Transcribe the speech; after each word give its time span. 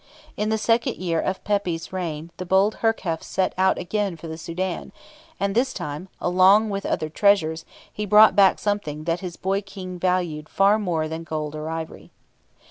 In 0.35 0.49
the 0.49 0.57
second 0.57 0.95
year 0.95 1.21
of 1.21 1.43
Pepy's 1.43 1.93
reign, 1.93 2.31
the 2.37 2.43
bold 2.43 2.77
Herkhuf 2.81 3.21
set 3.21 3.53
out 3.55 3.77
again 3.77 4.17
for 4.17 4.27
the 4.27 4.35
Soudan, 4.35 4.91
and 5.39 5.53
this 5.53 5.73
time, 5.73 6.07
along 6.19 6.71
with 6.71 6.87
other 6.87 7.07
treasures, 7.07 7.65
he 7.93 8.07
brought 8.07 8.35
back 8.35 8.57
something 8.57 9.03
that 9.03 9.19
his 9.19 9.35
boy 9.37 9.61
King 9.61 9.99
valued 9.99 10.49
far 10.49 10.79
more 10.79 11.07
than 11.07 11.21
gold 11.23 11.53
or 11.53 11.69
ivory. 11.69 12.09